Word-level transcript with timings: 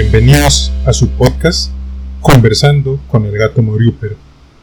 Bienvenidos 0.00 0.70
a 0.86 0.92
su 0.92 1.08
podcast 1.10 1.72
Conversando 2.20 3.00
con 3.08 3.26
el 3.26 3.36
gato 3.36 3.60
Moriuper. 3.62 4.14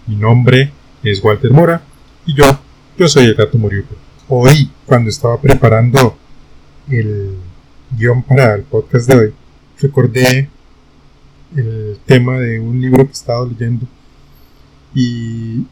Mi 0.07 0.15
nombre 0.15 0.71
es 1.03 1.21
Walter 1.21 1.51
Mora 1.51 1.81
y 2.25 2.33
yo, 2.33 2.45
yo 2.97 3.09
soy 3.09 3.25
el 3.25 3.35
gato 3.35 3.57
Moriuper. 3.57 3.97
Hoy, 4.29 4.71
cuando 4.85 5.09
estaba 5.09 5.37
preparando 5.41 6.17
el 6.89 7.35
guion 7.97 8.23
para 8.23 8.55
el 8.55 8.61
podcast 8.61 9.09
de 9.09 9.15
hoy, 9.17 9.33
recordé 9.81 10.49
el 11.53 11.97
tema 12.05 12.39
de 12.39 12.61
un 12.61 12.79
libro 12.79 13.05
que 13.05 13.11
estaba 13.11 13.45
leyendo 13.45 13.85
y, 14.93 15.67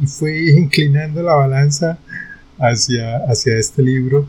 y 0.00 0.06
fue 0.06 0.52
inclinando 0.56 1.22
la 1.22 1.34
balanza 1.34 1.98
hacia, 2.58 3.18
hacia 3.28 3.58
este 3.58 3.82
libro 3.82 4.26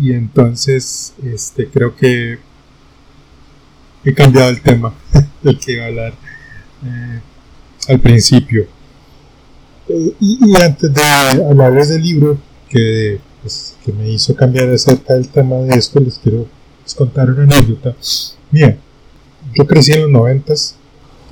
y 0.00 0.14
entonces 0.14 1.12
este 1.22 1.68
creo 1.68 1.94
que 1.94 2.38
he 4.04 4.14
cambiado 4.14 4.50
el 4.50 4.60
tema 4.60 4.94
del 5.42 5.58
que 5.58 5.72
iba 5.72 5.84
a 5.84 5.88
hablar 5.88 6.14
eh, 6.84 7.20
al 7.88 8.00
principio. 8.00 8.66
Eh, 9.88 10.14
y, 10.20 10.56
antes 10.60 10.92
de 10.92 11.02
hablarles 11.02 11.88
del 11.88 12.02
libro 12.02 12.38
que, 12.68 13.18
pues, 13.42 13.76
que 13.84 13.92
me 13.92 14.08
hizo 14.10 14.34
cambiar 14.34 14.68
acerca 14.70 15.14
del 15.14 15.28
tema 15.28 15.56
de 15.56 15.74
esto 15.76 16.00
les 16.00 16.18
quiero 16.18 16.46
contar 16.96 17.30
una 17.30 17.42
anécdota. 17.44 17.94
Mía 18.50 18.78
yo 19.54 19.66
crecí 19.66 19.92
en 19.92 20.02
los 20.02 20.10
noventas. 20.10 20.74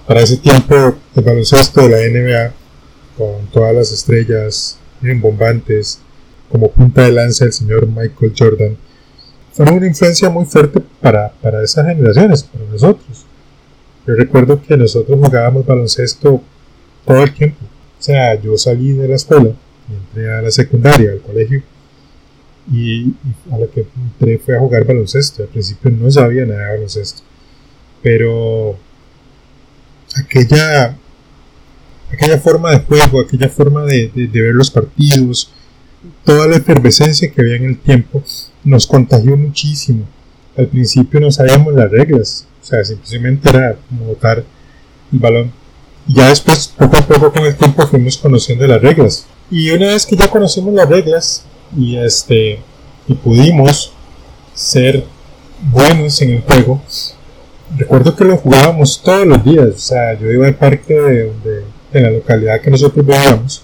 Para 0.07 0.21
ese 0.21 0.37
tiempo 0.37 0.97
el 1.17 1.25
baloncesto 1.25 1.81
de 1.83 1.89
la 1.89 1.99
NBA 1.99 2.53
con 3.17 3.47
todas 3.51 3.75
las 3.75 3.91
estrellas 3.91 4.79
bombantes 5.21 6.01
como 6.49 6.71
punta 6.71 7.03
de 7.03 7.13
lanza 7.13 7.45
el 7.45 7.53
señor 7.53 7.89
Michael 7.89 8.33
Jordan, 8.37 8.77
fueron 9.57 9.77
una 9.77 9.87
influencia 9.87 10.29
muy 10.29 10.45
fuerte 10.45 10.81
para, 11.01 11.33
para 11.41 11.63
esas 11.63 11.87
generaciones, 11.87 12.43
para 12.43 12.65
nosotros. 12.67 13.25
Yo 14.07 14.15
recuerdo 14.15 14.61
que 14.63 14.77
nosotros 14.77 15.19
jugábamos 15.21 15.65
baloncesto 15.65 16.43
todo 17.07 17.23
el 17.23 17.33
tiempo. 17.33 17.65
O 17.99 18.03
sea, 18.03 18.41
yo 18.41 18.57
salí 18.59 18.93
de 18.93 19.09
la 19.09 19.17
escuela 19.17 19.53
entré 19.89 20.33
a 20.33 20.43
la 20.43 20.51
secundaria, 20.51 21.13
al 21.13 21.21
colegio, 21.21 21.63
y, 22.73 23.13
a 23.53 23.59
la 23.59 23.67
que 23.69 23.87
entré 23.97 24.39
fue 24.39 24.57
a 24.57 24.61
jugar 24.61 24.85
baloncesto. 24.85 25.43
Al 25.43 25.49
principio 25.49 25.91
no 25.91 26.11
sabía 26.11 26.45
nada 26.45 26.63
de 26.63 26.73
baloncesto, 26.75 27.23
pero 28.03 28.77
aquella, 30.17 30.97
aquella 32.13 32.39
forma 32.39 32.73
de 32.73 32.81
juego, 32.81 33.21
aquella 33.21 33.49
forma 33.49 33.85
de, 33.85 34.11
de 34.15 34.41
ver 34.41 34.55
los 34.55 34.71
partidos, 34.71 35.53
toda 36.25 36.47
la 36.47 36.57
efervescencia 36.57 37.31
que 37.31 37.41
había 37.41 37.57
en 37.57 37.65
el 37.65 37.79
tiempo 37.79 38.23
nos 38.65 38.87
contagió 38.87 39.37
muchísimo. 39.37 40.05
Al 40.57 40.69
principio 40.69 41.21
no 41.21 41.31
sabíamos 41.31 41.75
las 41.75 41.91
reglas, 41.91 42.47
o 42.63 42.65
sea, 42.65 42.85
simplemente 42.85 43.49
era 43.49 43.77
como 43.89 44.07
botar 44.07 44.39
el 45.13 45.19
balón. 45.19 45.53
Y 46.09 46.15
ya 46.15 46.29
después, 46.29 46.69
poco 46.69 46.97
a 46.97 47.07
poco 47.07 47.33
con 47.33 47.45
el 47.45 47.57
tiempo 47.57 47.87
fuimos 47.87 48.17
conociendo 48.17 48.67
las 48.67 48.81
reglas. 48.81 49.27
Y 49.51 49.71
una 49.71 49.89
vez 49.89 50.07
que 50.07 50.17
ya 50.17 50.29
conocimos 50.29 50.75
las 50.75 50.89
reglas 50.89 51.45
y 51.77 51.97
este 51.97 52.61
y 53.09 53.15
pudimos 53.15 53.93
ser 54.55 55.05
buenos 55.71 56.21
en 56.23 56.31
el 56.31 56.41
juego, 56.41 56.83
recuerdo 57.77 58.17
que 58.17 58.25
lo 58.25 58.37
jugábamos 58.37 59.01
todos 59.03 59.27
los 59.27 59.45
días. 59.45 59.69
O 59.69 59.79
sea, 59.79 60.19
yo 60.19 60.31
iba 60.31 60.47
al 60.47 60.57
parque 60.57 60.95
de, 60.95 61.33
de 61.93 62.01
la 62.01 62.11
localidad 62.11 62.61
que 62.61 62.71
nosotros 62.71 63.05
vivíamos 63.07 63.63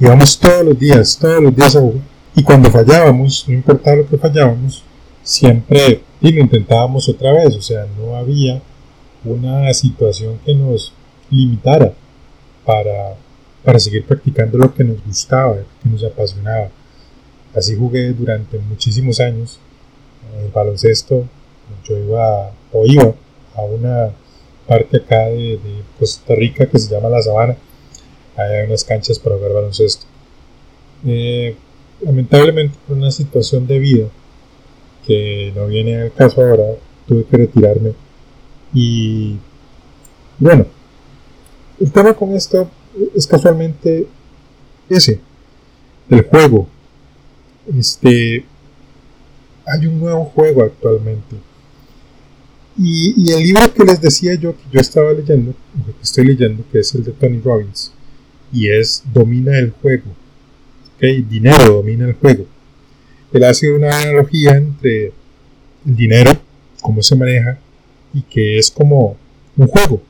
Íbamos 0.00 0.36
todos 0.40 0.64
los 0.64 0.78
días, 0.78 1.16
todos 1.20 1.40
los 1.40 1.54
días 1.54 1.76
a 1.76 1.80
jugar. 1.80 2.02
Y 2.34 2.42
cuando 2.42 2.68
fallábamos, 2.68 3.44
no 3.46 3.54
importaba 3.54 3.98
lo 3.98 4.08
que 4.08 4.18
fallábamos, 4.18 4.82
siempre 5.22 6.02
y 6.20 6.32
lo 6.32 6.40
intentábamos 6.40 7.08
otra 7.08 7.32
vez. 7.32 7.54
O 7.54 7.62
sea, 7.62 7.86
no 7.96 8.16
había 8.16 8.60
una 9.24 9.72
situación 9.72 10.40
que 10.44 10.52
nos 10.52 10.92
limitara 11.30 11.92
para, 12.64 13.14
para 13.64 13.78
seguir 13.78 14.04
practicando 14.04 14.58
lo 14.58 14.74
que 14.74 14.82
nos 14.82 14.96
gustaba, 15.04 15.58
que 15.82 15.88
nos 15.88 16.02
apasionaba. 16.02 16.70
Así 17.54 17.76
jugué 17.76 18.12
durante 18.12 18.58
muchísimos 18.58 19.20
años. 19.20 19.60
En 20.36 20.46
el 20.46 20.50
baloncesto, 20.50 21.24
yo 21.84 21.96
iba 21.96 22.50
o 22.72 22.84
iba 22.84 23.14
a 23.54 23.62
una 23.62 24.10
parte 24.66 24.96
acá 24.96 25.26
de, 25.26 25.58
de 25.58 25.82
Costa 26.00 26.34
Rica 26.34 26.66
que 26.66 26.80
se 26.80 26.90
llama 26.90 27.08
La 27.08 27.22
Sabana 27.22 27.56
hay 28.36 28.66
unas 28.66 28.84
canchas 28.84 29.18
para 29.18 29.36
jugar 29.36 29.52
baloncesto. 29.52 30.06
Eh, 31.06 31.56
lamentablemente 32.00 32.76
por 32.86 32.96
una 32.96 33.10
situación 33.10 33.66
de 33.66 33.78
vida 33.78 34.08
que 35.06 35.52
no 35.54 35.66
viene 35.66 36.00
al 36.00 36.12
caso 36.12 36.40
ahora, 36.40 36.64
tuve 37.06 37.24
que 37.24 37.36
retirarme. 37.36 37.92
Y 38.72 39.36
bueno, 40.38 40.66
el 41.80 41.92
tema 41.92 42.14
con 42.14 42.34
esto 42.34 42.68
es 43.14 43.26
casualmente 43.26 44.06
ese, 44.88 45.20
el 46.08 46.22
juego. 46.22 46.66
Este, 47.78 48.44
hay 49.66 49.86
un 49.86 50.00
nuevo 50.00 50.24
juego 50.26 50.62
actualmente. 50.62 51.36
Y, 52.76 53.14
y, 53.16 53.32
el 53.32 53.44
libro 53.44 53.72
que 53.72 53.84
les 53.84 54.00
decía 54.00 54.34
yo 54.34 54.56
que 54.56 54.64
yo 54.72 54.80
estaba 54.80 55.12
leyendo, 55.12 55.52
que 55.52 56.02
estoy 56.02 56.24
leyendo, 56.24 56.64
que 56.72 56.80
es 56.80 56.92
el 56.96 57.04
de 57.04 57.12
Tony 57.12 57.40
Robbins, 57.40 57.92
y 58.54 58.70
es 58.70 59.02
domina 59.12 59.58
el 59.58 59.72
juego. 59.72 60.14
¿okay? 60.96 61.22
Dinero 61.22 61.74
domina 61.74 62.06
el 62.06 62.14
juego. 62.14 62.46
Él 63.32 63.44
hace 63.44 63.70
una 63.72 64.00
analogía 64.00 64.52
entre 64.52 65.06
el 65.84 65.96
dinero, 65.96 66.32
cómo 66.80 67.02
se 67.02 67.16
maneja, 67.16 67.58
y 68.14 68.22
que 68.22 68.58
es 68.58 68.70
como 68.70 69.16
un 69.56 69.66
juego, 69.66 70.00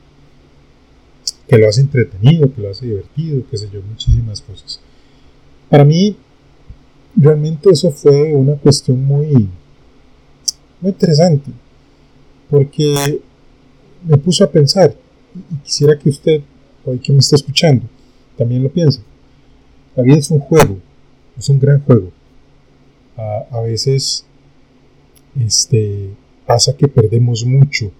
que 1.47 1.57
lo 1.57 1.67
hace 1.67 1.81
entretenido, 1.81 2.53
que 2.53 2.61
lo 2.61 2.69
hace 2.69 2.85
divertido, 2.85 3.43
que 3.49 3.57
sé 3.57 3.67
yo, 3.73 3.81
muchísimas 3.81 4.41
cosas. 4.41 4.79
Para 5.69 5.83
mí, 5.83 6.15
realmente 7.15 7.71
eso 7.71 7.91
fue 7.91 8.31
una 8.31 8.53
cuestión 8.57 9.03
muy, 9.03 9.49
muy 10.79 10.91
interesante, 10.91 11.49
porque 12.47 13.21
me 14.07 14.17
puso 14.17 14.43
a 14.43 14.51
pensar, 14.51 14.95
y 15.33 15.63
quisiera 15.63 15.97
que 15.97 16.09
usted, 16.09 16.41
hoy 16.85 16.99
que 16.99 17.11
me 17.11 17.19
está 17.19 17.37
escuchando, 17.37 17.87
también 18.37 18.63
lo 18.63 18.69
piensa. 18.69 19.01
La 19.95 20.03
vida 20.03 20.17
es 20.17 20.29
un 20.29 20.39
juego, 20.39 20.77
es 21.37 21.49
un 21.49 21.59
gran 21.59 21.81
juego. 21.83 22.11
A, 23.17 23.61
veces 23.61 24.25
este, 25.39 26.09
pasa 26.45 26.75
que 26.75 26.87
perdemos 26.87 27.45
mucho 27.45 27.91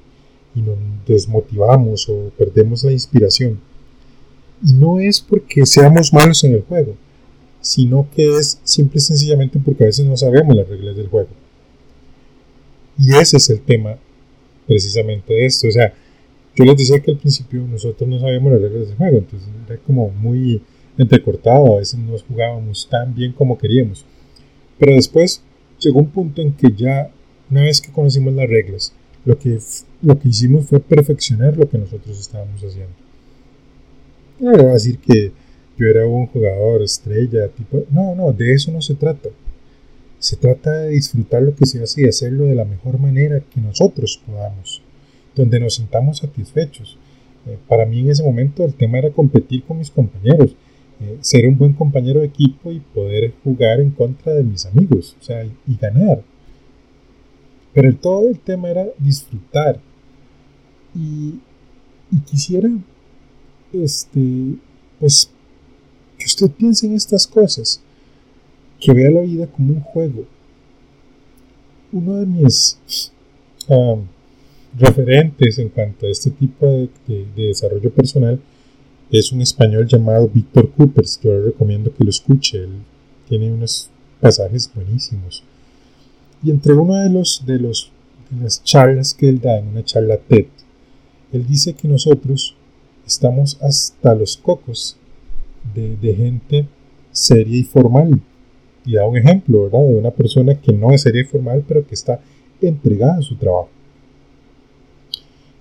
y 0.54 0.62
nos 0.62 0.78
desmotivamos 1.08 2.10
o 2.10 2.32
perdemos 2.38 2.84
la 2.84 2.92
inspiración. 2.92 3.60
Y 4.64 4.74
no 4.74 5.00
es 5.00 5.22
porque 5.22 5.66
seamos 5.66 6.12
malos 6.12 6.44
en 6.44 6.54
el 6.54 6.64
juego, 6.64 6.96
sino 7.62 8.08
que 8.14 8.38
es 8.38 8.60
simple 8.64 8.98
y 8.98 9.02
sencillamente 9.02 9.60
porque 9.60 9.84
a 9.84 9.88
veces 9.88 10.06
no 10.06 10.18
sabemos 10.18 10.56
las 10.56 10.68
reglas 10.68 10.96
del 10.96 11.08
juego. 11.08 11.30
Y 12.98 13.16
ese 13.16 13.38
es 13.38 13.50
el 13.50 13.62
tema 13.62 13.98
precisamente 14.68 15.34
de 15.34 15.46
esto. 15.46 15.68
O 15.68 15.72
sea, 15.72 15.94
yo 16.56 16.63
les 16.63 16.78
decía 16.78 17.02
que 17.02 17.12
al 17.12 17.18
principio 17.18 17.66
nosotros 17.68 18.10
no 18.10 18.19
sabíamos 18.19 18.54
las 18.54 18.62
reglas 18.62 18.88
del 18.88 18.98
juego, 18.98 19.18
entonces 19.18 19.50
era 19.68 19.78
como 19.80 20.10
muy 20.10 20.62
entrecortado, 20.98 21.75
a 21.75 21.80
veces 21.80 22.00
no 22.00 22.18
jugábamos 22.18 22.88
tan 22.90 23.13
bien 23.13 23.34
como 23.34 23.57
queríamos. 23.57 24.06
Pero 24.80 24.94
después 24.94 25.42
llegó 25.80 26.00
un 26.00 26.10
punto 26.10 26.42
en 26.42 26.54
que 26.54 26.72
ya, 26.72 27.12
una 27.52 27.62
vez 27.62 27.81
que 27.81 27.92
conocimos 27.92 28.34
las 28.34 28.48
reglas, 28.48 28.94
lo 29.25 29.38
que, 29.38 29.57
lo 30.02 30.18
que 30.18 30.30
hicimos 30.30 30.68
fue 30.68 30.80
perfeccionar 30.80 31.57
lo 31.57 31.69
que 31.69 31.78
nosotros 31.78 32.19
estábamos 32.19 32.63
haciendo. 32.63 32.94
No 34.40 34.51
voy 34.51 34.69
a 34.69 34.74
decir 34.74 35.00
que 35.00 35.31
yo 35.78 35.88
era 35.88 36.08
un 36.08 36.28
jugador 36.28 36.81
estrella, 36.84 37.50
tipo, 37.50 37.84
no, 37.92 38.16
no, 38.16 38.31
de 38.31 38.54
eso 38.54 38.72
no 38.72 38.81
se 38.81 38.96
trata. 38.96 39.30
Se 40.19 40.38
trata 40.38 40.72
de 40.72 40.92
disfrutar 40.92 41.42
lo 41.42 41.54
que 41.54 41.66
se 41.66 41.84
hace 41.84 42.01
y 42.01 42.08
hacerlo 42.08 42.46
de 42.46 42.56
la 42.56 42.66
mejor 42.66 42.98
manera 42.98 43.42
que 43.42 43.60
nosotros 43.60 44.22
podamos 44.25 44.81
donde 45.36 45.60
nos 45.60 45.76
sintamos 45.76 46.20
satisfechos. 46.20 46.98
Eh, 47.46 47.58
para 47.68 47.86
mí 47.86 48.00
en 48.00 48.10
ese 48.10 48.24
momento 48.24 48.64
el 48.64 48.74
tema 48.74 48.98
era 48.98 49.12
competir 49.12 49.64
con 49.64 49.78
mis 49.78 49.92
compañeros, 49.92 50.56
eh, 51.02 51.18
ser 51.22 51.48
un 51.48 51.58
buen 51.58 51.74
compañero 51.74 52.22
de 52.22 52.28
equipo 52.28 52.72
y 52.72 52.80
poder 52.80 53.34
jugar 53.44 53.80
en 53.80 53.92
contra 53.92 54.34
de 54.34 54.44
mis 54.44 54.66
amigos, 54.66 55.16
o 55.20 55.24
sea, 55.24 55.44
y, 55.44 55.76
ganar. 55.80 56.22
Pero 57.74 57.90
el, 57.90 57.98
todo 57.98 58.30
el 58.30 58.40
tema 58.40 58.70
era 58.70 58.86
disfrutar. 58.98 59.80
Y, 60.96 61.40
y 62.10 62.20
quisiera, 62.26 62.70
este, 63.74 64.56
pues, 65.00 65.30
que 66.18 66.26
usted 66.26 66.50
piense 66.52 66.88
en 66.88 66.94
estas 66.94 67.28
cosas, 67.28 67.82
que 68.80 68.94
vea 68.94 69.12
la 69.12 69.22
vida 69.22 69.48
como 69.48 69.74
un 69.74 69.82
juego. 69.82 70.26
Uno 71.92 72.16
de 72.16 72.26
mis 72.26 72.80
referentes 74.77 75.57
en 75.60 75.69
cuanto 75.69 76.06
a 76.06 76.10
este 76.10 76.31
tipo 76.31 76.66
de, 76.66 76.89
desarrollo 77.36 77.92
personal 77.92 78.39
es 79.12 79.31
un 79.31 79.42
español 79.42 79.88
llamado 79.88 80.27
Víctor 80.27 80.72
Coopers. 80.72 81.19
Yo 81.22 81.31
le 81.31 81.45
recomiendo 81.45 81.94
que 81.94 82.04
lo 82.04 82.10
escuche. 82.10 82.57
Él 82.57 82.72
tiene 83.30 83.51
unos 83.51 83.89
pasajes 84.19 84.69
buenísimos. 84.74 85.44
Y 86.44 86.51
entre 86.51 86.74
uno 86.74 86.95
de 86.95 87.10
los, 87.10 87.44
de 87.45 87.60
los, 87.60 87.92
las 88.42 88.63
charlas 88.63 89.13
que 89.13 89.30
él 89.30 89.39
da 89.39 89.57
en 89.57 89.68
una 89.68 89.83
charla 89.83 90.18
TED, 90.18 90.48
él 91.31 91.45
dice 91.48 91.74
que 91.74 91.88
nosotros 91.88 92.56
estamos 93.06 93.57
hasta 93.62 94.16
los 94.16 94.38
cocos 94.38 94.98
de, 95.74 95.95
de 95.98 96.16
gente 96.16 96.68
seria 97.12 97.60
y 97.60 97.63
formal. 97.63 98.19
Y 98.86 98.95
da 98.95 99.06
un 99.06 99.18
ejemplo, 99.18 99.63
¿verdad? 99.63 99.88
De 99.88 99.95
una 99.95 100.12
persona 100.12 100.56
que 100.56 100.74
no 100.74 100.92
es 100.92 101.04
seria 101.04 101.22
y 101.22 101.25
formal, 101.25 101.63
pero 101.68 101.86
que 101.88 101.95
está 101.95 102.19
entregada 102.62 103.18
a 103.19 103.22
su 103.22 103.36
trabajo. 103.36 103.69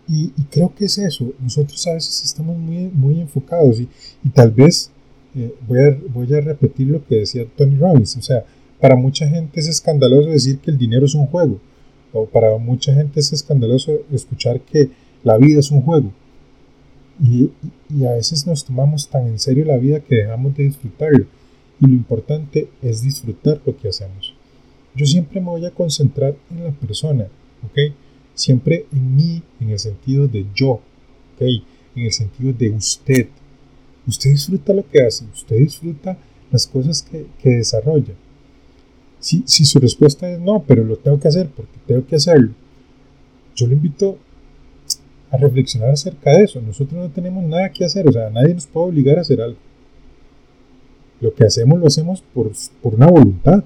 Y, 0.09 0.31
creo 0.51 0.75
que 0.75 0.85
es 0.85 0.99
eso. 0.99 1.33
Nosotros 1.41 1.87
a 1.87 1.95
veces 1.95 2.23
estamos 2.25 2.56
muy, 2.56 2.91
muy 2.93 3.21
enfocados 3.21 3.81
y, 3.81 3.89
tal 4.31 4.51
vez 4.51 4.91
eh, 5.35 5.55
voy, 5.67 5.79
a, 5.79 5.99
voy 6.12 6.35
a 6.35 6.41
repetir 6.41 6.89
lo 6.89 7.05
que 7.05 7.17
decía 7.17 7.47
Tony 7.56 7.77
Robbins. 7.77 8.17
O 8.17 8.23
sea, 8.23 8.45
para 8.81 8.97
mucha 8.97 9.27
gente 9.29 9.61
es 9.61 9.69
escandaloso 9.69 10.29
decir 10.29 10.59
que 10.59 10.71
el 10.71 10.79
dinero 10.79 11.06
es 11.06 11.15
un 11.15 11.27
juego. 11.27 11.59
O 12.12 12.27
para 12.27 12.56
mucha 12.59 12.95
gente 12.95 13.21
es 13.21 13.33
escandaloso 13.33 13.93
escuchar 14.12 14.61
que 14.61 14.91
la 15.23 15.39
vida 15.39 15.61
es 15.61 15.71
un 15.71 15.81
juego. 15.81 16.12
Y, 17.23 17.50
y, 17.89 18.05
a 18.05 18.12
veces 18.12 18.47
nos 18.47 18.65
tomamos 18.65 19.09
tan 19.09 19.27
en 19.27 19.39
serio 19.39 19.65
la 19.65 19.79
vida 19.79 20.00
que 20.00 20.17
dejamos 20.17 20.55
de 20.55 20.65
disfrutarlo. 20.65 21.27
Y 21.81 21.87
lo 21.87 21.93
importante 21.93 22.69
es 22.83 23.03
disfrutar 23.03 23.61
lo 23.65 23.77
que 23.77 23.89
hacemos. 23.89 24.35
Yo 24.95 25.07
siempre 25.07 25.41
me 25.41 25.49
voy 25.49 25.67
a 25.67 25.71
concentrar 25.71 26.37
en 26.50 26.65
la 26.65 26.71
persona, 26.71 27.27
¿ok? 27.65 27.95
Siempre 28.35 28.87
en 28.93 29.17
mí, 29.17 29.43
en 29.61 29.71
el 29.71 29.79
sentido 29.79 30.27
de 30.27 30.47
yo, 30.55 30.71
¿ok? 30.71 31.43
En 31.97 32.05
el 32.05 32.13
sentido 32.13 32.53
de 32.53 32.71
usted. 32.71 33.29
Usted 34.07 34.31
disfruta 34.31 34.73
lo 34.73 34.89
que 34.89 35.03
hace, 35.03 35.25
usted 35.33 35.57
disfruta 35.57 36.19
las 36.51 36.67
cosas 36.67 37.03
que, 37.03 37.27
que 37.43 37.51
desarrolla. 37.51 38.15
Si, 39.19 39.43
si 39.47 39.65
su 39.65 39.79
respuesta 39.79 40.31
es 40.31 40.39
no, 40.39 40.63
pero 40.67 40.85
lo 40.85 40.97
tengo 40.97 41.19
que 41.19 41.29
hacer 41.29 41.49
porque 41.49 41.79
tengo 41.87 42.07
que 42.07 42.17
hacerlo, 42.17 42.53
yo 43.57 43.67
le 43.67 43.75
invito 43.75 44.19
a 45.31 45.37
reflexionar 45.37 45.91
acerca 45.91 46.33
de 46.33 46.45
eso. 46.45 46.61
Nosotros 46.61 47.01
no 47.01 47.11
tenemos 47.11 47.43
nada 47.45 47.71
que 47.71 47.85
hacer, 47.85 48.09
o 48.09 48.13
sea, 48.13 48.31
nadie 48.31 48.55
nos 48.55 48.67
puede 48.67 48.89
obligar 48.89 49.19
a 49.19 49.23
hacer 49.23 49.41
algo. 49.41 49.59
Lo 51.21 51.35
que 51.35 51.45
hacemos 51.45 51.79
lo 51.79 51.87
hacemos 51.87 52.23
por, 52.35 52.53
por 52.83 52.95
una 52.95 53.07
voluntad, 53.07 53.65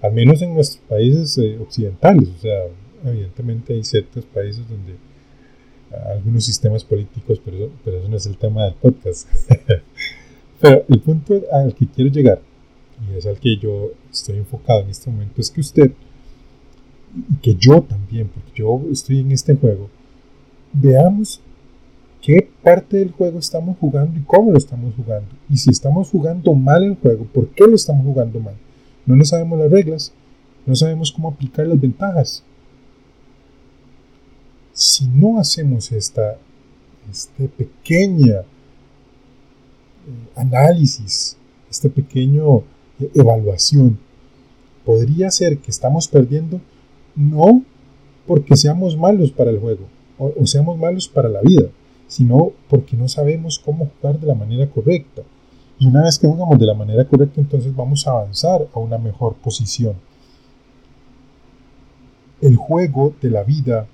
al 0.00 0.12
menos 0.12 0.42
en 0.42 0.54
nuestros 0.54 0.82
países 0.88 1.38
eh, 1.38 1.58
occidentales. 1.58 2.28
O 2.28 2.40
sea, 2.40 2.64
evidentemente 3.04 3.74
hay 3.74 3.84
ciertos 3.84 4.24
países 4.24 4.68
donde 4.68 4.96
algunos 6.10 6.44
sistemas 6.44 6.84
políticos, 6.84 7.40
pero 7.44 7.56
eso, 7.56 7.70
pero 7.84 7.98
eso 7.98 8.08
no 8.08 8.16
es 8.16 8.26
el 8.26 8.36
tema 8.36 8.64
del 8.64 8.74
podcast. 8.74 9.28
pero 10.60 10.84
el 10.88 11.00
punto 11.00 11.40
al 11.52 11.74
que 11.74 11.86
quiero 11.86 12.10
llegar, 12.10 12.40
y 13.08 13.16
es 13.16 13.26
al 13.26 13.38
que 13.38 13.56
yo 13.56 13.90
estoy 14.10 14.38
enfocado 14.38 14.80
en 14.80 14.90
este 14.90 15.10
momento, 15.10 15.40
es 15.40 15.50
que 15.50 15.60
usted, 15.60 15.92
y 17.30 17.36
que 17.36 17.54
yo 17.54 17.82
también, 17.82 18.28
porque 18.28 18.50
yo 18.54 18.80
estoy 18.90 19.20
en 19.20 19.32
este 19.32 19.54
juego, 19.54 19.90
veamos 20.72 21.40
qué 22.22 22.48
parte 22.62 22.98
del 22.98 23.10
juego 23.10 23.38
estamos 23.38 23.76
jugando 23.78 24.18
y 24.18 24.22
cómo 24.22 24.52
lo 24.52 24.58
estamos 24.58 24.94
jugando. 24.94 25.28
Y 25.50 25.58
si 25.58 25.70
estamos 25.70 26.08
jugando 26.08 26.54
mal 26.54 26.84
el 26.84 26.96
juego, 26.96 27.24
¿por 27.24 27.48
qué 27.48 27.66
lo 27.66 27.74
estamos 27.74 28.04
jugando 28.04 28.40
mal? 28.40 28.54
No 29.04 29.16
nos 29.16 29.28
sabemos 29.28 29.58
las 29.58 29.70
reglas, 29.70 30.12
no 30.64 30.76
sabemos 30.76 31.10
cómo 31.10 31.28
aplicar 31.28 31.66
las 31.66 31.80
ventajas. 31.80 32.44
Si 34.72 35.06
no 35.06 35.38
hacemos 35.38 35.92
esta, 35.92 36.38
este 37.10 37.48
pequeña 37.48 38.40
eh, 38.40 38.44
análisis, 40.36 41.36
este 41.70 41.90
pequeño 41.90 42.58
eh, 43.00 43.10
evaluación, 43.14 43.98
podría 44.84 45.30
ser 45.30 45.58
que 45.58 45.70
estamos 45.70 46.08
perdiendo 46.08 46.60
no 47.14 47.62
porque 48.26 48.56
seamos 48.56 48.96
malos 48.96 49.30
para 49.32 49.50
el 49.50 49.58
juego, 49.58 49.86
o, 50.18 50.46
seamos 50.46 50.78
malos 50.78 51.08
para 51.08 51.28
la 51.28 51.40
vida, 51.40 51.68
sino 52.06 52.52
porque 52.68 52.96
no 52.96 53.08
sabemos 53.08 53.58
cómo 53.58 53.90
jugar 54.00 54.18
de 54.20 54.26
la 54.26 54.34
manera 54.34 54.68
correcta. 54.68 55.22
Y 55.78 55.86
una 55.86 56.02
vez 56.02 56.18
que 56.18 56.28
jugamos 56.28 56.58
de 56.58 56.66
la 56.66 56.74
manera 56.74 57.04
correcta, 57.06 57.40
entonces 57.40 57.74
vamos 57.74 58.06
a 58.06 58.12
avanzar 58.12 58.68
a 58.72 58.78
una 58.78 58.98
mejor 58.98 59.34
posición. 59.34 59.94
El 62.40 62.56
juego 62.56 63.14
de 63.20 63.30
la 63.30 63.42
vida 63.42 63.86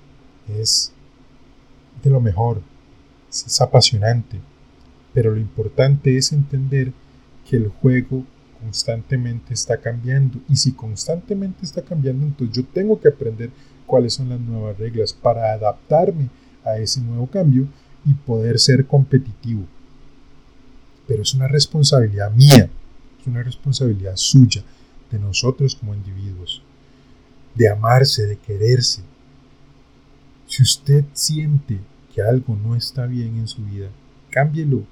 es 0.49 0.91
de 2.03 2.09
lo 2.09 2.21
mejor, 2.21 2.61
es 3.29 3.61
apasionante, 3.61 4.39
pero 5.13 5.31
lo 5.31 5.39
importante 5.39 6.17
es 6.17 6.31
entender 6.31 6.93
que 7.49 7.57
el 7.57 7.69
juego 7.69 8.25
constantemente 8.61 9.53
está 9.53 9.77
cambiando 9.77 10.39
y 10.49 10.55
si 10.55 10.73
constantemente 10.73 11.65
está 11.65 11.81
cambiando, 11.81 12.25
entonces 12.25 12.55
yo 12.55 12.65
tengo 12.65 12.99
que 12.99 13.07
aprender 13.07 13.51
cuáles 13.85 14.13
son 14.13 14.29
las 14.29 14.39
nuevas 14.39 14.77
reglas 14.77 15.13
para 15.13 15.53
adaptarme 15.53 16.29
a 16.63 16.77
ese 16.77 17.01
nuevo 17.01 17.27
cambio 17.27 17.67
y 18.05 18.13
poder 18.13 18.59
ser 18.59 18.85
competitivo. 18.85 19.65
Pero 21.07 21.23
es 21.23 21.33
una 21.33 21.47
responsabilidad 21.47 22.31
mía, 22.31 22.69
es 23.19 23.27
una 23.27 23.43
responsabilidad 23.43 24.15
suya, 24.15 24.63
de 25.11 25.19
nosotros 25.19 25.75
como 25.75 25.95
individuos, 25.95 26.61
de 27.55 27.67
amarse, 27.67 28.27
de 28.27 28.37
quererse. 28.37 29.01
Si 30.49 30.61
usted 30.61 31.05
siente 31.13 31.79
que 32.13 32.21
algo 32.21 32.57
no 32.61 32.75
está 32.75 33.05
bien 33.05 33.37
en 33.37 33.47
su 33.47 33.63
vida, 33.63 33.87
cámbielo, 34.29 34.83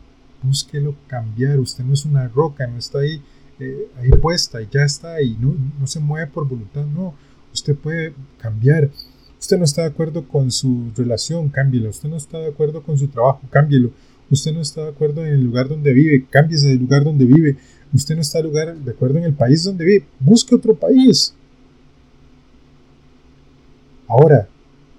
búsquelo 0.42 0.96
cambiar. 1.08 1.60
Usted 1.60 1.84
no 1.84 1.94
es 1.94 2.06
una 2.06 2.30
roca, 2.30 2.66
no 2.68 2.78
está 2.78 3.00
ahí, 3.00 3.22
eh, 3.60 3.90
ahí 3.98 4.12
puesta 4.22 4.62
y 4.62 4.70
ya 4.72 4.84
está 4.84 5.16
ahí, 5.16 5.36
no, 5.40 5.56
no 5.80 5.88
se 5.88 6.00
mueve 6.00 6.28
por 6.28 6.48
voluntad, 6.48 6.86
no 6.86 7.14
Usted 7.58 7.76
puede 7.76 8.14
cambiar. 8.40 8.92
Usted 9.40 9.58
no 9.58 9.64
está 9.64 9.82
de 9.82 9.88
acuerdo 9.88 10.28
con 10.28 10.52
su 10.52 10.92
relación, 10.96 11.50
cámbielo. 11.50 11.90
Usted 11.90 12.08
no 12.08 12.18
está 12.18 12.38
de 12.38 12.50
acuerdo 12.50 12.84
con 12.84 13.00
su 13.00 13.08
trabajo, 13.08 13.42
cámbielo. 13.50 13.90
Usted 14.30 14.54
no 14.54 14.62
está 14.62 14.84
de 14.84 14.90
acuerdo 14.90 15.26
en 15.26 15.34
el 15.34 15.44
lugar 15.44 15.68
donde 15.68 15.92
vive, 15.92 16.26
cámbiese 16.30 16.68
del 16.68 16.80
lugar 16.80 17.04
donde 17.04 17.26
vive. 17.26 17.58
Usted 17.94 18.14
no 18.14 18.22
está 18.22 18.38
de, 18.40 18.44
lugar, 18.44 18.76
de 18.78 18.92
acuerdo 18.92 19.18
en 19.18 19.24
el 19.24 19.34
país 19.34 19.64
donde 19.64 19.86
vive, 19.86 20.06
busque 20.20 20.54
otro 20.54 20.76
país. 20.76 21.34
Ahora, 24.08 24.48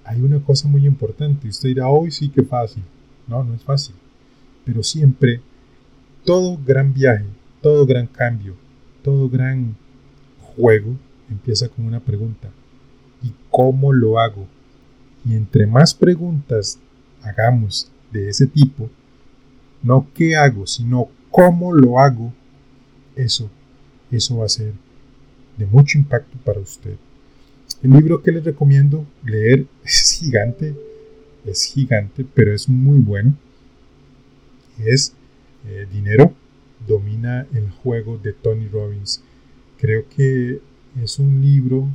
hay 0.09 0.21
una 0.21 0.39
cosa 0.39 0.67
muy 0.67 0.87
importante. 0.87 1.47
Usted 1.47 1.69
dirá, 1.69 1.87
hoy 1.87 2.09
sí 2.09 2.29
que 2.29 2.41
fácil. 2.41 2.81
No, 3.27 3.43
no 3.43 3.53
es 3.53 3.61
fácil. 3.61 3.93
Pero 4.65 4.81
siempre, 4.81 5.39
todo 6.25 6.57
gran 6.65 6.91
viaje, 6.95 7.25
todo 7.61 7.85
gran 7.85 8.07
cambio, 8.07 8.55
todo 9.03 9.29
gran 9.29 9.75
juego 10.41 10.95
empieza 11.29 11.69
con 11.69 11.85
una 11.85 11.99
pregunta. 11.99 12.49
¿Y 13.21 13.31
cómo 13.51 13.93
lo 13.93 14.19
hago? 14.19 14.47
Y 15.23 15.35
entre 15.35 15.67
más 15.67 15.93
preguntas 15.93 16.79
hagamos 17.21 17.91
de 18.11 18.29
ese 18.29 18.47
tipo, 18.47 18.89
no 19.83 20.07
qué 20.15 20.35
hago, 20.35 20.65
sino 20.65 21.09
cómo 21.29 21.71
lo 21.71 21.99
hago, 21.99 22.33
eso, 23.15 23.47
eso 24.09 24.37
va 24.37 24.45
a 24.45 24.49
ser 24.49 24.73
de 25.55 25.67
mucho 25.67 25.99
impacto 25.99 26.35
para 26.43 26.59
usted. 26.61 26.97
El 27.81 27.91
libro 27.91 28.21
que 28.21 28.31
les 28.31 28.43
recomiendo 28.43 29.05
leer 29.25 29.65
es 29.85 30.19
gigante, 30.19 30.75
es 31.45 31.63
gigante, 31.63 32.25
pero 32.33 32.53
es 32.53 32.67
muy 32.67 32.99
bueno. 32.99 33.35
Es 34.79 35.13
eh, 35.67 35.87
Dinero 35.91 36.33
domina 36.87 37.45
el 37.53 37.69
juego 37.69 38.17
de 38.17 38.33
Tony 38.33 38.67
Robbins. 38.67 39.21
Creo 39.77 40.05
que 40.09 40.59
es 41.01 41.19
un 41.19 41.41
libro 41.41 41.87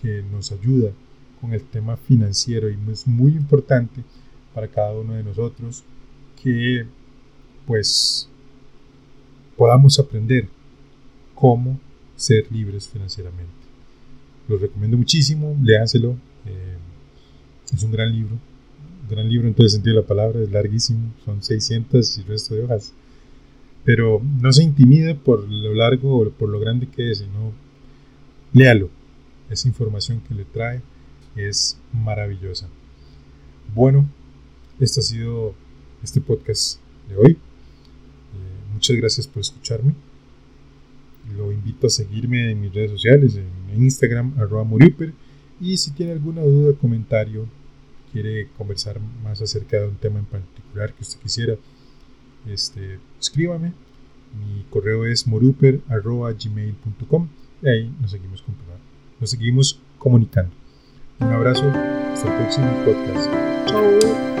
que 0.00 0.22
nos 0.32 0.52
ayuda 0.52 0.92
con 1.40 1.52
el 1.52 1.62
tema 1.62 1.96
financiero 1.96 2.68
y 2.68 2.78
es 2.90 3.06
muy 3.06 3.32
importante 3.32 4.02
para 4.54 4.68
cada 4.68 4.92
uno 4.92 5.14
de 5.14 5.22
nosotros 5.22 5.84
que 6.42 6.86
pues 7.66 8.28
podamos 9.56 9.98
aprender 9.98 10.48
cómo 11.34 11.78
ser 12.16 12.50
libres 12.50 12.88
financieramente. 12.88 13.59
Lo 14.50 14.58
recomiendo 14.58 14.96
muchísimo, 14.96 15.56
léanselo. 15.62 16.16
Eh, 16.44 16.76
es 17.72 17.82
un 17.84 17.92
gran 17.92 18.12
libro, 18.12 18.32
un 18.34 19.08
gran 19.08 19.28
libro 19.28 19.46
en 19.46 19.54
todo 19.54 19.64
el 19.64 19.70
sentido 19.70 19.94
de 19.94 20.02
la 20.02 20.08
palabra, 20.08 20.40
es 20.40 20.50
larguísimo, 20.50 21.14
son 21.24 21.40
600 21.40 22.18
y 22.18 22.22
resto 22.22 22.56
de 22.56 22.64
hojas. 22.64 22.92
Pero 23.84 24.20
no 24.40 24.52
se 24.52 24.64
intimide 24.64 25.14
por 25.14 25.48
lo 25.48 25.72
largo 25.72 26.18
o 26.18 26.30
por 26.30 26.48
lo 26.48 26.58
grande 26.58 26.88
que 26.88 27.12
es, 27.12 27.18
sino 27.18 27.52
Léalo. 28.52 28.90
Esa 29.50 29.68
información 29.68 30.20
que 30.26 30.34
le 30.34 30.44
trae 30.44 30.82
es 31.36 31.78
maravillosa. 31.92 32.68
Bueno, 33.72 34.08
este 34.80 34.98
ha 34.98 35.02
sido 35.04 35.54
este 36.02 36.20
podcast 36.20 36.80
de 37.08 37.16
hoy. 37.16 37.32
Eh, 37.32 38.72
muchas 38.74 38.96
gracias 38.96 39.28
por 39.28 39.42
escucharme. 39.42 39.94
Lo 41.36 41.52
invito 41.52 41.86
a 41.86 41.90
seguirme 41.90 42.50
en 42.50 42.60
mis 42.60 42.72
redes 42.72 42.90
sociales, 42.90 43.36
en 43.36 43.82
Instagram, 43.82 44.34
arroba 44.38 44.64
Moriuper. 44.64 45.12
Y 45.60 45.76
si 45.76 45.92
tiene 45.92 46.12
alguna 46.12 46.42
duda, 46.42 46.72
comentario, 46.74 47.46
quiere 48.12 48.48
conversar 48.56 48.98
más 49.22 49.40
acerca 49.40 49.78
de 49.78 49.88
un 49.88 49.96
tema 49.96 50.18
en 50.18 50.24
particular 50.24 50.92
que 50.92 51.02
usted 51.02 51.20
quisiera, 51.20 51.54
este, 52.48 52.98
escríbame. 53.20 53.72
Mi 54.38 54.64
correo 54.70 55.04
es 55.04 55.26
moruper.gmail.com 55.26 57.28
y 57.62 57.68
ahí 57.68 57.92
nos 58.00 58.12
seguimos, 58.12 58.44
nos 59.20 59.30
seguimos 59.30 59.80
comunicando. 59.98 60.52
Un 61.18 61.32
abrazo, 61.32 61.68
hasta 61.68 62.28
el 62.28 62.34
próximo 62.38 62.68
podcast. 62.84 64.39